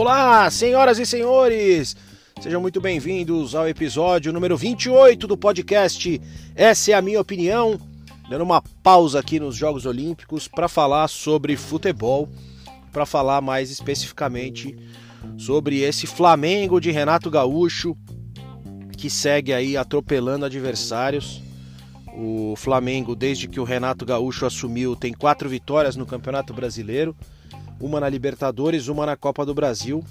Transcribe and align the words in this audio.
Olá, 0.00 0.50
senhoras 0.50 0.98
e 0.98 1.04
senhores! 1.04 1.94
Sejam 2.40 2.58
muito 2.58 2.80
bem-vindos 2.80 3.54
ao 3.54 3.68
episódio 3.68 4.32
número 4.32 4.56
28 4.56 5.26
do 5.26 5.36
podcast 5.36 6.18
Essa 6.54 6.92
é 6.92 6.94
a 6.94 7.02
minha 7.02 7.20
opinião. 7.20 7.78
Dando 8.26 8.40
uma 8.40 8.62
pausa 8.82 9.18
aqui 9.20 9.38
nos 9.38 9.54
Jogos 9.54 9.84
Olímpicos 9.84 10.48
para 10.48 10.68
falar 10.68 11.06
sobre 11.06 11.54
futebol, 11.54 12.30
para 12.90 13.04
falar 13.04 13.42
mais 13.42 13.70
especificamente 13.70 14.74
sobre 15.36 15.80
esse 15.80 16.06
Flamengo 16.06 16.80
de 16.80 16.90
Renato 16.90 17.28
Gaúcho 17.28 17.94
que 18.96 19.10
segue 19.10 19.52
aí 19.52 19.76
atropelando 19.76 20.46
adversários. 20.46 21.42
O 22.16 22.54
Flamengo, 22.56 23.14
desde 23.14 23.46
que 23.46 23.60
o 23.60 23.64
Renato 23.64 24.06
Gaúcho 24.06 24.46
assumiu, 24.46 24.96
tem 24.96 25.12
quatro 25.12 25.46
vitórias 25.46 25.94
no 25.94 26.06
Campeonato 26.06 26.54
Brasileiro 26.54 27.14
uma 27.80 27.98
na 27.98 28.08
Libertadores, 28.08 28.88
uma 28.88 29.06
na 29.06 29.16
Copa 29.16 29.44
do 29.46 29.54
Brasil. 29.54 30.04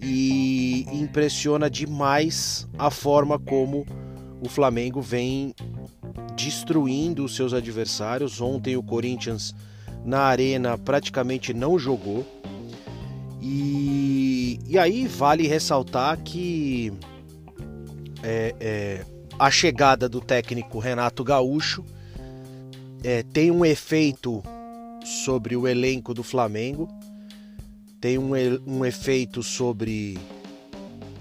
E 0.00 0.86
impressiona 0.92 1.70
demais 1.70 2.68
a 2.76 2.90
forma 2.90 3.38
como 3.38 3.86
o 4.40 4.48
Flamengo 4.48 5.00
vem 5.00 5.54
destruindo 6.36 7.24
os 7.24 7.34
seus 7.34 7.54
adversários. 7.54 8.40
Ontem 8.40 8.76
o 8.76 8.82
Corinthians 8.82 9.54
na 10.04 10.20
arena 10.20 10.76
praticamente 10.76 11.54
não 11.54 11.78
jogou. 11.78 12.26
E, 13.40 14.58
e 14.66 14.78
aí 14.78 15.06
vale 15.06 15.46
ressaltar 15.46 16.18
que 16.22 16.92
é, 18.22 18.54
é, 18.58 19.06
a 19.38 19.50
chegada 19.50 20.08
do 20.08 20.20
técnico 20.20 20.78
Renato 20.78 21.22
Gaúcho 21.22 21.84
é, 23.02 23.22
tem 23.22 23.50
um 23.50 23.64
efeito 23.64 24.42
sobre 25.04 25.54
o 25.54 25.68
elenco 25.68 26.14
do 26.14 26.22
Flamengo, 26.22 26.88
tem 28.00 28.18
um, 28.18 28.32
um 28.66 28.84
efeito 28.84 29.42
sobre, 29.42 30.18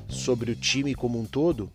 sobre 0.08 0.52
o 0.52 0.56
time 0.56 0.95
como 0.95 1.20
um 1.20 1.25
todo, 1.25 1.72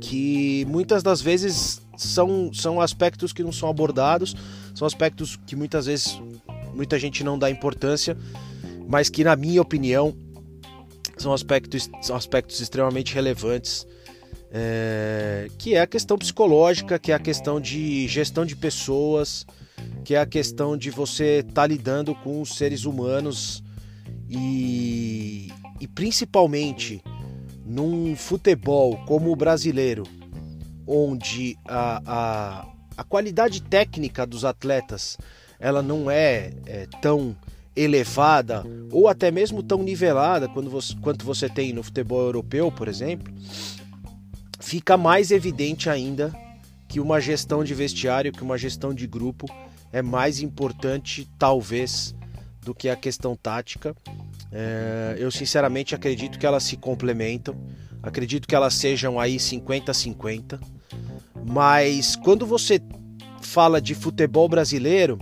que 0.00 0.66
muitas 0.68 1.02
das 1.02 1.20
vezes 1.20 1.80
são, 1.96 2.52
são 2.52 2.80
aspectos 2.80 3.32
que 3.32 3.42
não 3.42 3.52
são 3.52 3.68
abordados, 3.68 4.34
são 4.74 4.86
aspectos 4.86 5.36
que 5.46 5.54
muitas 5.54 5.86
vezes 5.86 6.20
muita 6.74 6.98
gente 6.98 7.22
não 7.22 7.38
dá 7.38 7.50
importância, 7.50 8.16
mas 8.88 9.08
que, 9.08 9.24
na 9.24 9.36
minha 9.36 9.62
opinião, 9.62 10.14
são 11.16 11.32
aspectos, 11.32 11.88
são 12.00 12.16
aspectos 12.16 12.60
extremamente 12.60 13.14
relevantes. 13.14 13.86
É, 14.54 15.48
que 15.56 15.74
é 15.74 15.80
a 15.80 15.86
questão 15.86 16.18
psicológica, 16.18 16.98
que 16.98 17.10
é 17.10 17.14
a 17.14 17.18
questão 17.18 17.58
de 17.58 18.06
gestão 18.06 18.44
de 18.44 18.54
pessoas, 18.54 19.46
que 20.04 20.14
é 20.14 20.20
a 20.20 20.26
questão 20.26 20.76
de 20.76 20.90
você 20.90 21.38
estar 21.38 21.52
tá 21.62 21.66
lidando 21.66 22.14
com 22.14 22.40
os 22.40 22.56
seres 22.56 22.84
humanos 22.84 23.62
e, 24.28 25.50
e 25.80 25.86
principalmente 25.88 27.02
num 27.64 28.16
futebol 28.16 28.96
como 29.06 29.30
o 29.30 29.36
brasileiro, 29.36 30.04
onde 30.86 31.56
a, 31.66 32.02
a, 32.04 32.66
a 32.96 33.04
qualidade 33.04 33.62
técnica 33.62 34.26
dos 34.26 34.44
atletas 34.44 35.16
ela 35.58 35.82
não 35.82 36.10
é, 36.10 36.52
é, 36.66 36.86
tão 37.00 37.36
elevada 37.74 38.64
ou 38.90 39.08
até 39.08 39.30
mesmo 39.30 39.62
tão 39.62 39.82
nivelada 39.82 40.48
quando 40.48 40.68
você, 40.68 40.94
quanto 41.00 41.24
você 41.24 41.48
tem 41.48 41.72
no 41.72 41.82
futebol 41.82 42.20
europeu, 42.20 42.70
por 42.70 42.88
exemplo, 42.88 43.32
fica 44.60 44.96
mais 44.96 45.30
evidente 45.30 45.88
ainda 45.88 46.32
que 46.88 47.00
uma 47.00 47.20
gestão 47.20 47.64
de 47.64 47.72
vestiário, 47.74 48.32
que 48.32 48.42
uma 48.42 48.58
gestão 48.58 48.92
de 48.92 49.06
grupo 49.06 49.46
é 49.92 50.00
mais 50.00 50.40
importante, 50.40 51.28
talvez, 51.38 52.14
do 52.62 52.74
que 52.74 52.88
a 52.88 52.96
questão 52.96 53.36
tática. 53.36 53.94
É, 54.50 55.16
eu 55.18 55.30
sinceramente 55.30 55.94
acredito 55.94 56.38
que 56.38 56.46
elas 56.46 56.62
se 56.62 56.76
complementam, 56.76 57.54
acredito 58.02 58.48
que 58.48 58.54
elas 58.54 58.74
sejam 58.74 59.20
aí 59.20 59.36
50-50, 59.36 60.60
mas 61.46 62.16
quando 62.16 62.46
você 62.46 62.80
fala 63.40 63.80
de 63.80 63.94
futebol 63.94 64.48
brasileiro, 64.48 65.18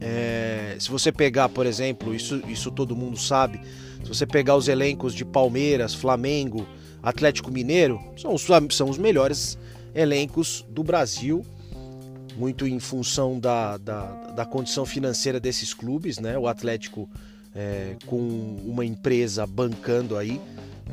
é, 0.00 0.76
se 0.78 0.90
você 0.90 1.10
pegar, 1.10 1.48
por 1.48 1.66
exemplo, 1.66 2.14
isso, 2.14 2.42
isso 2.48 2.70
todo 2.70 2.94
mundo 2.94 3.18
sabe, 3.18 3.60
se 4.02 4.08
você 4.08 4.26
pegar 4.26 4.56
os 4.56 4.68
elencos 4.68 5.14
de 5.14 5.24
Palmeiras, 5.24 5.94
Flamengo, 5.94 6.66
Atlético 7.02 7.50
Mineiro, 7.50 8.00
são 8.16 8.34
os, 8.34 8.46
são 8.70 8.88
os 8.88 8.98
melhores 8.98 9.58
elencos 9.94 10.64
do 10.68 10.84
Brasil 10.84 11.44
muito 12.36 12.66
em 12.66 12.78
função 12.78 13.38
da, 13.40 13.76
da, 13.78 14.04
da 14.32 14.44
condição 14.44 14.84
financeira 14.84 15.40
desses 15.40 15.72
clubes, 15.72 16.18
né? 16.18 16.38
O 16.38 16.46
Atlético 16.46 17.08
é, 17.54 17.96
com 18.06 18.18
uma 18.64 18.84
empresa 18.84 19.46
bancando 19.46 20.16
aí 20.16 20.40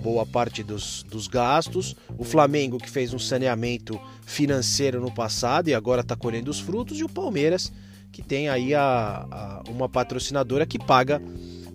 boa 0.01 0.25
parte 0.25 0.63
dos, 0.63 1.03
dos 1.03 1.27
gastos, 1.27 1.95
o 2.17 2.23
Flamengo 2.23 2.77
que 2.77 2.89
fez 2.89 3.13
um 3.13 3.19
saneamento 3.19 3.99
financeiro 4.25 4.99
no 4.99 5.11
passado 5.11 5.69
e 5.69 5.73
agora 5.73 6.01
está 6.01 6.15
colhendo 6.15 6.49
os 6.49 6.59
frutos, 6.59 6.99
e 6.99 7.03
o 7.03 7.09
Palmeiras 7.09 7.71
que 8.11 8.21
tem 8.21 8.47
aí 8.47 8.73
a, 8.75 9.25
a 9.31 9.63
uma 9.69 9.89
patrocinadora 9.89 10.65
que 10.65 10.77
paga 10.77 11.21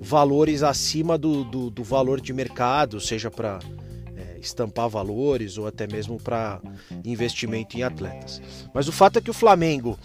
valores 0.01 0.63
acima 0.63 1.19
do, 1.19 1.43
do, 1.45 1.71
do 1.71 1.83
valor 1.83 2.21
de 2.21 2.33
mercado, 2.33 3.01
seja 3.01 3.31
para 3.31 3.59
estampar 4.41 4.89
valores 4.89 5.59
ou 5.59 5.67
até 5.67 5.87
mesmo 5.87 6.19
para 6.19 6.61
investimento 7.05 7.77
em 7.77 7.83
atletas. 7.83 8.41
Mas 8.73 8.89
o 8.89 8.93
fato 8.93 9.19
é 9.19 9.23
que 9.23 9.31
o 9.31 9.35
Flamengo 9.35 9.99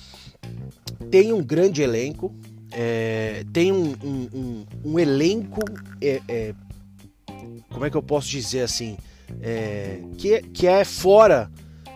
tem 1.12 1.34
um 1.34 1.44
grande 1.44 1.82
elenco, 1.82 2.34
é, 2.72 3.44
tem 3.54 3.72
um, 3.72 3.96
um, 4.04 4.30
um, 4.34 4.66
um 4.86 5.00
elenco, 5.00 5.62
é, 6.02 6.22
é, 6.28 6.56
como 7.70 7.86
é 7.86 7.90
que 7.90 7.98
eu 7.98 8.04
posso 8.04 8.28
dizer 8.30 8.62
assim, 8.62 8.98
é, 9.42 10.02
que, 10.18 10.42
que 10.42 10.68
é 10.68 10.84
fora 10.84 11.52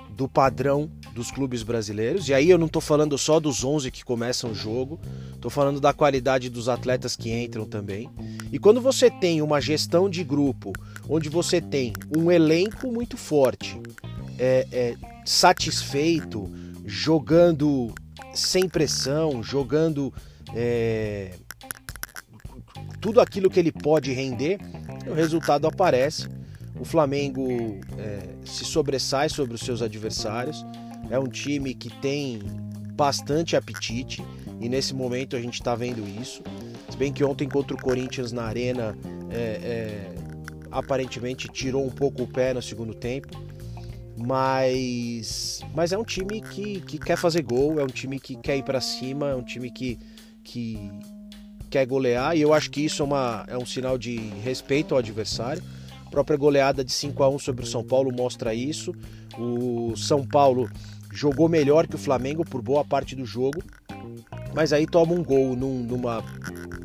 do 0.10 0.28
padrão 0.28 0.90
dos 1.18 1.32
clubes 1.32 1.64
brasileiros. 1.64 2.30
E 2.30 2.34
aí 2.34 2.48
eu 2.48 2.60
não 2.60 2.68
estou 2.68 2.82
falando 2.82 3.18
só 3.18 3.40
dos 3.40 3.64
11 3.64 3.90
que 3.90 4.06
começam 4.06 4.52
o 4.52 4.56
jogo, 4.56 5.00
estou 5.34 5.50
falando 5.50 5.82
da 5.82 5.92
qualidade 5.92 6.48
dos 6.48 6.70
atletas 6.70 7.16
que 7.16 7.34
entram 7.34 7.66
também. 7.66 8.08
E 8.52 8.60
quando 8.60 8.80
você 8.80 9.10
tem 9.10 9.42
uma 9.42 9.60
gestão 9.60 10.08
de 10.08 10.24
grupo, 10.24 10.74
onde 11.10 11.28
você 11.28 11.60
tem 11.60 11.92
um 12.16 12.32
elenco 12.32 12.92
muito 12.92 13.18
forte, 13.18 13.82
é, 14.38 14.68
é, 14.72 14.96
satisfeito, 15.26 16.48
jogando 16.86 17.92
sem 18.32 18.70
pressão, 18.70 19.42
jogando 19.42 20.14
é, 20.54 21.32
tudo 23.02 23.20
aquilo 23.20 23.50
que 23.50 23.60
ele 23.60 23.72
pode 23.72 24.14
render, 24.14 24.60
o 25.08 25.14
resultado 25.14 25.66
aparece. 25.66 26.28
O 26.80 26.86
Flamengo 26.86 27.50
é, 27.98 28.20
se 28.46 28.64
sobressai 28.64 29.30
sobre 29.30 29.56
os 29.56 29.62
seus 29.62 29.82
adversários. 29.82 30.64
É 31.10 31.20
um 31.20 31.28
time 31.28 31.74
que 31.74 31.90
tem 32.02 32.40
bastante 32.94 33.56
apetite 33.56 34.24
e 34.60 34.68
nesse 34.68 34.94
momento 34.94 35.36
a 35.36 35.42
gente 35.42 35.56
está 35.56 35.76
vendo 35.76 36.04
isso. 36.22 36.42
Se 36.90 36.98
bem 36.98 37.14
que 37.14 37.24
ontem 37.24 37.48
contra 37.48 37.76
o 37.76 37.82
Corinthians 37.82 38.32
na 38.32 38.44
Arena 38.44 38.98
é, 39.30 39.36
é, 39.36 40.16
aparentemente 40.72 41.48
tirou 41.48 41.86
um 41.86 41.90
pouco 41.90 42.24
o 42.24 42.28
pé 42.28 42.54
no 42.54 42.62
segundo 42.62 42.94
tempo. 42.94 43.30
Mas, 44.18 45.62
mas 45.76 45.92
é 45.92 45.98
um 45.98 46.04
time 46.04 46.42
que, 46.42 46.82
que 46.82 46.98
quer 46.98 47.16
fazer 47.16 47.44
gol, 47.44 47.80
é 47.80 47.84
um 47.84 47.88
time 47.88 48.20
que 48.20 48.36
quer 48.36 48.58
ir 48.58 48.64
para 48.64 48.82
cima, 48.82 49.30
é 49.30 49.36
um 49.36 49.44
time 49.44 49.70
que, 49.70 50.00
que 50.44 50.92
quer 51.70 51.86
golear 51.86 52.36
e 52.36 52.42
eu 52.42 52.52
acho 52.52 52.72
que 52.72 52.84
isso 52.84 53.04
é, 53.04 53.06
uma, 53.06 53.46
é 53.48 53.56
um 53.56 53.66
sinal 53.66 53.96
de 53.96 54.18
respeito 54.44 54.96
ao 54.96 55.00
adversário. 55.00 55.62
A 56.04 56.10
própria 56.10 56.38
goleada 56.38 56.84
de 56.84 56.92
5 56.92 57.22
a 57.22 57.30
1 57.30 57.40
sobre 57.40 57.64
o 57.64 57.68
São 57.68 57.84
Paulo 57.84 58.12
mostra 58.12 58.56
isso. 58.56 58.96
O 59.38 59.96
São 59.96 60.26
Paulo 60.26 60.68
jogou 61.12 61.48
melhor 61.50 61.88
que 61.88 61.96
o 61.96 62.00
Flamengo 62.00 62.46
por 62.46 62.62
boa 62.62 62.84
parte 62.84 63.16
do 63.16 63.26
jogo, 63.26 63.62
mas 64.54 64.74
aí 64.74 64.86
toma 64.86 65.14
um 65.14 65.24
gol 65.24 65.56
num, 65.56 65.84
numa 65.84 66.24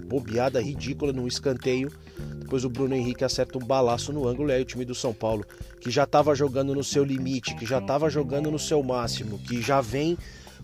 bobeada 0.07 0.61
ridícula, 0.61 1.13
num 1.13 1.27
escanteio. 1.27 1.91
Depois 2.39 2.65
o 2.65 2.71
Bruno 2.71 2.95
Henrique 2.95 3.25
acerta 3.25 3.57
um 3.59 3.65
balaço 3.65 4.13
no 4.13 4.29
ângulo 4.29 4.51
e 4.51 4.53
aí 4.53 4.63
o 4.63 4.65
time 4.65 4.85
do 4.85 4.95
São 4.95 5.15
Paulo, 5.15 5.45
que 5.81 5.91
já 5.91 6.05
estava 6.05 6.35
jogando 6.35 6.75
no 6.75 6.85
seu 6.85 7.03
limite, 7.03 7.55
que 7.55 7.65
já 7.65 7.79
estava 7.79 8.11
jogando 8.11 8.51
no 8.51 8.59
seu 8.59 8.83
máximo, 8.83 9.39
que 9.39 9.63
já 9.63 9.81
vem 9.81 10.19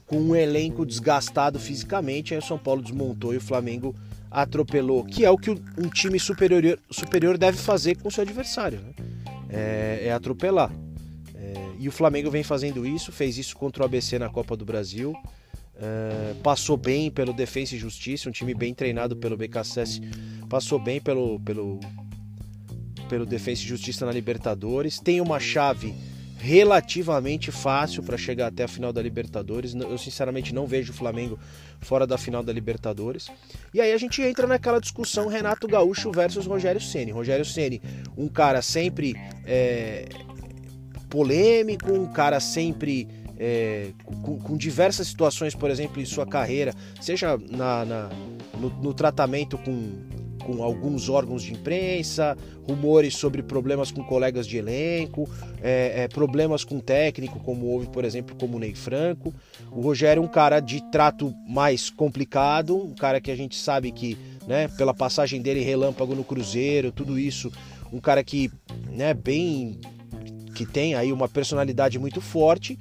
com 0.06 0.18
um 0.18 0.36
elenco 0.36 0.84
desgastado 0.84 1.58
fisicamente, 1.58 2.34
aí 2.34 2.40
o 2.40 2.42
São 2.42 2.58
Paulo 2.58 2.82
desmontou 2.82 3.32
e 3.32 3.38
o 3.38 3.40
Flamengo 3.40 3.94
atropelou, 4.30 5.04
que 5.04 5.24
é 5.24 5.30
o 5.30 5.38
que 5.38 5.50
um 5.50 5.88
time 5.92 6.18
superior, 6.18 6.78
superior 6.90 7.38
deve 7.38 7.56
fazer 7.56 7.96
com 7.96 8.08
o 8.08 8.10
seu 8.10 8.22
adversário, 8.22 8.80
né? 8.80 8.92
é, 9.48 10.06
é 10.06 10.12
atropelar. 10.12 10.70
E 11.78 11.88
o 11.88 11.92
Flamengo 11.92 12.30
vem 12.30 12.42
fazendo 12.42 12.86
isso, 12.86 13.12
fez 13.12 13.38
isso 13.38 13.56
contra 13.56 13.82
o 13.82 13.86
ABC 13.86 14.18
na 14.18 14.28
Copa 14.28 14.56
do 14.56 14.64
Brasil. 14.64 15.14
É, 15.80 16.34
passou 16.42 16.76
bem 16.76 17.08
pelo 17.08 17.32
Defensa 17.32 17.76
e 17.76 17.78
Justiça, 17.78 18.28
um 18.28 18.32
time 18.32 18.52
bem 18.52 18.74
treinado 18.74 19.16
pelo 19.16 19.36
BKSS, 19.36 20.00
passou 20.48 20.76
bem 20.78 21.00
pelo, 21.00 21.38
pelo, 21.38 21.78
pelo 23.08 23.24
Defensa 23.24 23.62
e 23.62 23.66
Justiça 23.66 24.04
na 24.04 24.10
Libertadores. 24.10 24.98
Tem 24.98 25.20
uma 25.20 25.38
chave 25.38 25.94
relativamente 26.38 27.50
fácil 27.50 28.02
para 28.02 28.16
chegar 28.16 28.46
até 28.46 28.64
a 28.64 28.68
final 28.68 28.92
da 28.92 29.02
Libertadores. 29.02 29.74
Eu 29.74 29.98
sinceramente 29.98 30.54
não 30.54 30.66
vejo 30.66 30.92
o 30.92 30.96
Flamengo 30.96 31.38
fora 31.80 32.06
da 32.06 32.16
final 32.16 32.42
da 32.42 32.52
Libertadores. 32.52 33.28
E 33.74 33.80
aí 33.80 33.92
a 33.92 33.98
gente 33.98 34.22
entra 34.22 34.46
naquela 34.46 34.80
discussão 34.80 35.26
Renato 35.26 35.66
Gaúcho 35.66 36.10
versus 36.10 36.46
Rogério 36.46 36.80
Ceni. 36.80 37.10
Rogério 37.10 37.44
Ceni, 37.44 37.82
um 38.16 38.28
cara 38.28 38.62
sempre 38.62 39.14
é, 39.44 40.08
polêmico, 41.08 41.92
um 41.92 42.06
cara 42.06 42.40
sempre 42.40 43.08
é, 43.38 43.90
com, 44.04 44.38
com, 44.38 44.56
diversas 44.56 45.06
situações, 45.06 45.54
por 45.54 45.70
exemplo, 45.70 46.02
em 46.02 46.04
sua 46.04 46.26
carreira, 46.26 46.74
seja 47.00 47.38
na, 47.50 47.84
na 47.84 48.10
no, 48.58 48.68
no, 48.82 48.92
tratamento 48.92 49.56
com, 49.58 49.92
com 50.44 50.62
alguns 50.62 51.08
órgãos 51.08 51.44
de 51.44 51.52
imprensa, 51.52 52.36
rumores 52.66 53.14
sobre 53.14 53.40
problemas 53.42 53.92
com 53.92 54.02
colegas 54.02 54.46
de 54.46 54.56
elenco, 54.56 55.28
é, 55.62 56.02
é, 56.02 56.08
problemas 56.08 56.64
com 56.64 56.80
técnico, 56.80 57.38
como 57.40 57.66
houve, 57.66 57.86
por 57.86 58.04
exemplo, 58.04 58.34
como 58.34 58.56
o 58.56 58.60
Ney 58.60 58.74
Franco. 58.74 59.32
O 59.70 59.80
Rogério 59.80 60.20
é 60.20 60.24
um 60.24 60.28
cara 60.28 60.58
de 60.58 60.82
trato 60.90 61.32
mais 61.48 61.90
complicado, 61.90 62.76
um 62.76 62.94
cara 62.94 63.20
que 63.20 63.30
a 63.30 63.36
gente 63.36 63.56
sabe 63.56 63.92
que, 63.92 64.18
né, 64.48 64.66
pela 64.66 64.92
passagem 64.92 65.40
dele 65.40 65.60
relâmpago 65.60 66.14
no 66.14 66.24
Cruzeiro, 66.24 66.90
tudo 66.90 67.16
isso, 67.16 67.52
um 67.92 68.00
cara 68.00 68.24
que, 68.24 68.50
né, 68.90 69.14
bem 69.14 69.78
que 70.58 70.66
tem 70.66 70.96
aí 70.96 71.12
uma 71.12 71.28
personalidade 71.28 72.00
muito 72.00 72.20
forte 72.20 72.76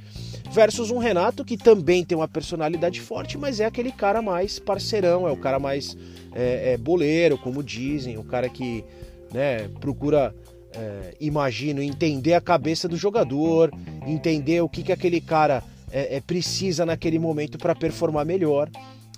versus 0.52 0.90
um 0.90 0.98
Renato 0.98 1.46
que 1.46 1.56
também 1.56 2.04
tem 2.04 2.18
uma 2.18 2.28
personalidade 2.28 3.00
forte, 3.00 3.38
mas 3.38 3.60
é 3.60 3.66
aquele 3.66 3.92
cara 3.92 4.20
mais 4.20 4.58
parceirão, 4.58 5.28
é 5.28 5.32
o 5.32 5.38
cara 5.38 5.60
mais 5.60 5.96
é, 6.34 6.74
é 6.74 6.78
boleiro, 6.78 7.38
como 7.38 7.62
dizem, 7.62 8.18
o 8.18 8.24
cara 8.24 8.50
que 8.50 8.84
né, 9.32 9.70
procura, 9.80 10.34
é, 10.74 11.14
imagino, 11.22 11.80
entender 11.84 12.34
a 12.34 12.42
cabeça 12.42 12.88
do 12.88 12.98
jogador, 12.98 13.72
entender 14.08 14.60
o 14.62 14.70
que, 14.70 14.82
que 14.82 14.92
aquele 14.92 15.22
cara 15.22 15.64
é, 15.92 16.16
é 16.16 16.20
precisa 16.20 16.84
naquele 16.84 17.20
momento 17.20 17.60
para 17.60 17.76
performar 17.76 18.26
melhor. 18.26 18.72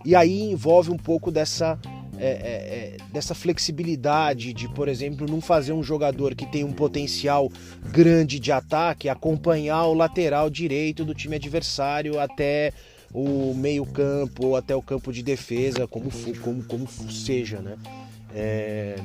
E 0.03 0.13
aí 0.15 0.51
envolve 0.51 0.91
um 0.91 0.97
pouco 0.97 1.31
dessa 1.31 1.79
é, 2.19 2.27
é, 2.27 2.31
é, 2.31 2.97
dessa 3.13 3.33
flexibilidade 3.33 4.53
de, 4.53 4.67
por 4.67 4.89
exemplo, 4.89 5.25
não 5.25 5.39
fazer 5.39 5.71
um 5.71 5.81
jogador 5.81 6.35
que 6.35 6.45
tem 6.45 6.65
um 6.65 6.73
potencial 6.73 7.49
grande 7.91 8.39
de 8.39 8.51
ataque 8.51 9.07
acompanhar 9.07 9.85
o 9.85 9.93
lateral 9.93 10.49
direito 10.49 11.05
do 11.05 11.13
time 11.13 11.37
adversário 11.37 12.19
até 12.19 12.73
o 13.13 13.53
meio 13.55 13.85
campo 13.85 14.47
ou 14.47 14.55
até 14.57 14.75
o 14.75 14.81
campo 14.81 15.13
de 15.13 15.23
defesa, 15.23 15.87
como, 15.87 16.11
como, 16.41 16.63
como 16.63 16.87
seja, 16.89 17.59
né? 17.59 17.77
É, 18.35 18.99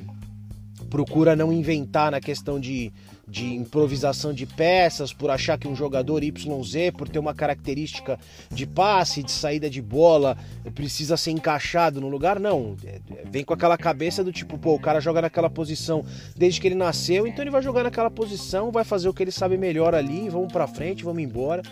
procura 0.91 1.37
não 1.37 1.53
inventar 1.53 2.11
na 2.11 2.21
questão 2.21 2.59
de 2.59 2.93
de 3.27 3.55
improvisação 3.55 4.33
de 4.33 4.47
peças, 4.47 5.13
por 5.13 5.31
achar 5.31 5.59
que 5.59 5.67
um 5.67 5.75
jogador 5.75 6.23
YZ, 6.23 6.93
por 6.97 7.09
ter 7.09 7.19
uma 7.19 7.35
característica 7.35 8.19
de 8.51 8.67
passe, 8.67 9.23
de 9.23 9.33
saída 9.33 9.69
de 9.71 9.81
bola, 9.81 10.37
precisa 10.75 11.17
ser 11.17 11.31
encaixado 11.31 12.01
no 12.01 12.09
lugar. 12.09 12.39
Não, 12.39 12.77
é, 12.85 13.01
é, 13.11 13.25
vem 13.25 13.45
com 13.45 13.55
aquela 13.55 13.79
cabeça 13.79 14.23
do 14.23 14.33
tipo, 14.33 14.59
pô, 14.59 14.75
o 14.75 14.81
cara 14.81 15.01
joga 15.01 15.23
naquela 15.23 15.49
posição 15.49 16.05
desde 16.37 16.61
que 16.61 16.69
ele 16.69 16.75
nasceu, 16.75 17.27
então 17.27 17.43
ele 17.43 17.51
vai 17.51 17.63
jogar 17.63 17.85
naquela 17.85 18.11
posição, 18.11 18.71
vai 18.71 18.85
fazer 18.85 19.09
o 19.09 19.15
que 19.15 19.23
ele 19.23 19.33
sabe 19.33 19.57
melhor 19.57 19.95
ali, 19.95 20.29
vamos 20.29 20.53
para 20.53 20.67
frente, 20.67 21.05
vamos 21.05 21.23
embora. 21.23 21.63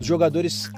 Os 0.00 0.06
jogadores 0.06 0.70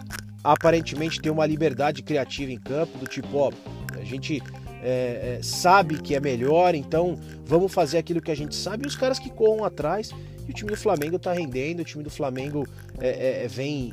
aparentemente 0.43 1.21
têm 1.21 1.33
uma 1.33 1.47
liberdade 1.47 2.03
criativa 2.03 2.53
em 2.53 2.59
campo, 2.59 2.99
do 2.99 3.07
tipo, 3.07 3.37
ó, 3.37 3.53
a 3.93 4.05
gente 4.05 4.43
é, 4.83 5.39
é, 5.39 5.43
sabe 5.43 6.01
que 6.01 6.15
é 6.15 6.21
melhor, 6.21 6.75
então 6.75 7.19
vamos 7.45 7.73
fazer 7.73 7.99
aquilo 7.99 8.21
que 8.21 8.31
a 8.31 8.37
gente 8.37 8.55
sabe. 8.55 8.85
E 8.85 8.87
os 8.87 8.97
caras 8.97 9.19
que 9.19 9.31
corram 9.31 9.65
atrás. 9.65 10.11
E 10.47 10.51
o 10.51 10.55
time 10.55 10.71
do 10.71 10.77
Flamengo 10.77 11.19
tá 11.19 11.33
rendendo, 11.33 11.81
o 11.81 11.85
time 11.85 12.05
do 12.05 12.11
Flamengo 12.11 12.67
é, 13.01 13.09
é, 13.09 13.45
é, 13.45 13.49
vem 13.49 13.93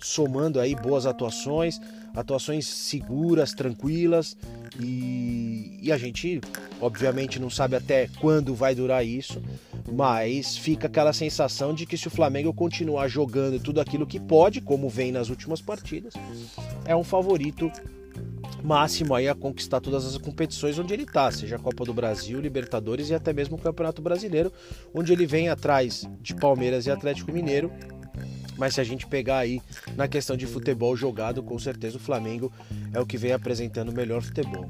somando 0.00 0.58
aí 0.60 0.74
boas 0.74 1.06
atuações, 1.06 1.80
atuações 2.14 2.66
seguras, 2.66 3.52
tranquilas. 3.52 4.36
E, 4.80 5.78
e 5.80 5.92
a 5.92 5.96
gente, 5.96 6.40
obviamente, 6.80 7.38
não 7.38 7.48
sabe 7.48 7.76
até 7.76 8.08
quando 8.20 8.54
vai 8.56 8.74
durar 8.74 9.06
isso, 9.06 9.40
mas 9.92 10.56
fica 10.56 10.88
aquela 10.88 11.12
sensação 11.12 11.72
de 11.72 11.86
que 11.86 11.96
se 11.96 12.08
o 12.08 12.10
Flamengo 12.10 12.52
continuar 12.52 13.06
jogando 13.06 13.60
tudo 13.60 13.80
aquilo 13.80 14.04
que 14.04 14.18
pode, 14.18 14.60
como 14.60 14.88
vem 14.88 15.12
nas 15.12 15.28
últimas 15.28 15.60
partidas, 15.60 16.14
é 16.84 16.96
um 16.96 17.04
favorito 17.04 17.70
máximo 18.64 19.14
aí 19.14 19.28
a 19.28 19.34
conquistar 19.34 19.78
todas 19.78 20.06
as 20.06 20.16
competições 20.16 20.78
onde 20.78 20.94
ele 20.94 21.02
está, 21.02 21.30
seja 21.30 21.56
a 21.56 21.58
Copa 21.58 21.84
do 21.84 21.92
Brasil, 21.92 22.40
Libertadores 22.40 23.10
e 23.10 23.14
até 23.14 23.30
mesmo 23.30 23.56
o 23.56 23.60
Campeonato 23.60 24.00
Brasileiro, 24.00 24.50
onde 24.94 25.12
ele 25.12 25.26
vem 25.26 25.50
atrás 25.50 26.08
de 26.22 26.34
Palmeiras 26.34 26.86
e 26.86 26.90
Atlético 26.90 27.30
Mineiro. 27.30 27.70
Mas 28.56 28.74
se 28.74 28.80
a 28.80 28.84
gente 28.84 29.06
pegar 29.06 29.38
aí 29.38 29.60
na 29.96 30.08
questão 30.08 30.36
de 30.36 30.46
futebol 30.46 30.96
jogado, 30.96 31.42
com 31.42 31.58
certeza 31.58 31.98
o 31.98 32.00
Flamengo 32.00 32.50
é 32.92 33.00
o 33.00 33.04
que 33.04 33.18
vem 33.18 33.32
apresentando 33.32 33.90
o 33.90 33.94
melhor 33.94 34.22
futebol. 34.22 34.66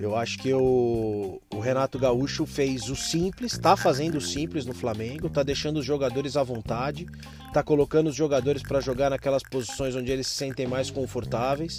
Eu 0.00 0.16
acho 0.16 0.38
que 0.38 0.54
o, 0.54 1.40
o 1.52 1.60
Renato 1.60 1.98
Gaúcho 1.98 2.46
fez 2.46 2.88
o 2.88 2.96
simples, 2.96 3.52
está 3.52 3.76
fazendo 3.76 4.16
o 4.18 4.20
simples 4.20 4.64
no 4.64 4.72
Flamengo, 4.72 5.26
está 5.26 5.42
deixando 5.42 5.78
os 5.78 5.84
jogadores 5.84 6.36
à 6.36 6.42
vontade, 6.42 7.06
está 7.46 7.62
colocando 7.62 8.08
os 8.08 8.14
jogadores 8.14 8.62
para 8.62 8.80
jogar 8.80 9.10
naquelas 9.10 9.42
posições 9.42 9.94
onde 9.94 10.10
eles 10.10 10.28
se 10.28 10.34
sentem 10.34 10.66
mais 10.66 10.90
confortáveis. 10.90 11.78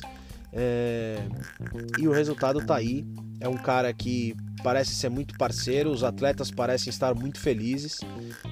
É... 0.56 1.18
E 2.00 2.08
o 2.08 2.12
resultado 2.12 2.66
tá 2.66 2.76
aí. 2.76 3.06
É 3.42 3.50
um 3.50 3.58
cara 3.58 3.94
que 3.94 4.34
parece 4.64 4.96
ser 4.96 5.10
muito 5.10 5.38
parceiro, 5.38 5.92
os 5.92 6.04
atletas 6.04 6.50
parecem 6.50 6.90
estar 6.90 7.14
muito 7.14 7.40
felizes 7.40 8.00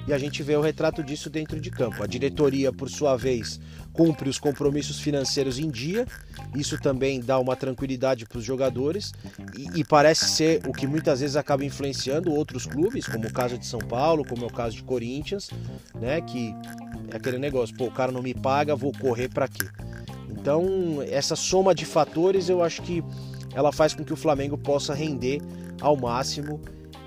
e 0.06 0.12
a 0.12 0.18
gente 0.18 0.44
vê 0.44 0.54
o 0.54 0.60
retrato 0.60 1.02
disso 1.02 1.28
dentro 1.28 1.58
de 1.58 1.70
campo. 1.72 2.04
A 2.04 2.06
diretoria, 2.06 2.72
por 2.72 2.88
sua 2.88 3.16
vez, 3.16 3.58
cumpre 3.92 4.28
os 4.28 4.38
compromissos 4.38 5.00
financeiros 5.00 5.58
em 5.58 5.68
dia, 5.68 6.06
isso 6.54 6.78
também 6.78 7.18
dá 7.20 7.36
uma 7.40 7.56
tranquilidade 7.56 8.26
para 8.26 8.38
os 8.38 8.44
jogadores 8.44 9.12
e, 9.58 9.80
e, 9.80 9.84
parece 9.84 10.28
ser 10.28 10.62
o 10.68 10.72
que 10.72 10.86
muitas 10.86 11.18
vezes 11.18 11.34
acaba 11.34 11.64
influenciando 11.64 12.32
outros 12.32 12.64
clubes, 12.64 13.06
como 13.06 13.26
o 13.26 13.32
caso 13.32 13.58
de 13.58 13.66
São 13.66 13.80
Paulo, 13.80 14.24
como 14.24 14.44
é 14.44 14.46
o 14.46 14.52
caso 14.52 14.76
de 14.76 14.84
Corinthians, 14.84 15.50
né? 15.94 16.20
Que 16.20 16.54
é 17.10 17.16
aquele 17.16 17.38
negócio, 17.38 17.74
pô, 17.76 17.86
o 17.86 17.90
cara 17.90 18.12
não 18.12 18.22
me 18.22 18.34
paga, 18.34 18.76
vou 18.76 18.92
correr 18.92 19.28
para 19.28 19.48
quê? 19.48 19.66
Então, 20.44 21.02
essa 21.10 21.34
soma 21.34 21.74
de 21.74 21.86
fatores 21.86 22.50
eu 22.50 22.62
acho 22.62 22.82
que 22.82 23.02
ela 23.54 23.72
faz 23.72 23.94
com 23.94 24.04
que 24.04 24.12
o 24.12 24.16
Flamengo 24.16 24.58
possa 24.58 24.92
render 24.92 25.40
ao 25.80 25.96
máximo 25.96 26.60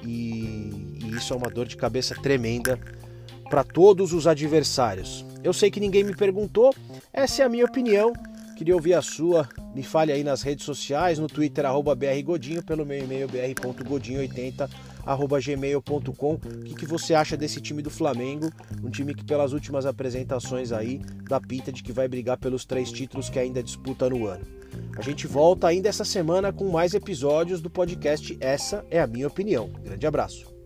e, 0.04 0.98
e 1.00 1.16
isso 1.16 1.36
é 1.36 1.38
uma 1.38 1.48
dor 1.48 1.68
de 1.68 1.78
cabeça 1.78 2.16
tremenda 2.16 2.80
para 3.48 3.63
todos 3.63 4.12
os 4.12 4.25
adversários. 4.25 5.24
Eu 5.44 5.54
sei 5.54 5.69
que 5.69 5.80
ninguém 5.80 6.04
me 6.04 6.16
perguntou, 6.16 6.74
essa 7.13 7.44
é 7.44 7.45
a 7.45 7.50
minha 7.50 7.66
opinião. 7.66 8.12
Queria 8.57 8.74
ouvir 8.74 8.95
a 8.95 9.04
sua. 9.04 9.48
Me 9.75 9.84
fale 9.84 10.12
aí 10.12 10.24
nas 10.24 10.42
redes 10.42 10.66
sociais, 10.66 11.19
no 11.19 11.28
Twitter, 11.28 11.63
arroba 11.63 11.94
brgodinho, 11.94 12.63
pelo 12.63 12.88
meu 12.88 12.98
e-mail 12.98 13.27
br.godinho80 13.27 14.67
gmail.com. 15.16 16.34
O 16.34 16.64
que, 16.64 16.76
que 16.76 16.86
você 16.86 17.14
acha 17.14 17.38
desse 17.38 17.62
time 17.62 17.82
do 17.82 17.90
Flamengo? 17.90 18.50
Um 18.84 18.90
time 18.90 19.14
que 19.14 19.24
pelas 19.24 19.54
últimas 19.54 19.86
apresentações 19.86 20.72
aí 20.72 21.02
dá 21.30 21.40
pinta 21.40 21.72
de 21.72 21.84
que 21.84 21.92
vai 21.92 22.08
brigar 22.08 22.38
pelos 22.38 22.66
três 22.66 22.92
títulos 22.92 23.30
que 23.30 23.40
ainda 23.40 23.64
disputa 23.64 24.10
no 24.10 24.28
ano. 24.28 24.46
A 24.98 25.02
gente 25.02 25.28
volta 25.28 25.68
ainda 25.68 25.90
essa 25.90 26.04
semana 26.04 26.52
com 26.52 26.70
mais 26.70 26.94
episódios 26.94 27.62
do 27.62 27.70
podcast 27.70 28.38
Essa 28.40 28.86
é 28.90 29.00
a 29.00 29.08
minha 29.08 29.28
opinião. 29.28 29.70
Grande 29.84 30.06
abraço. 30.06 30.57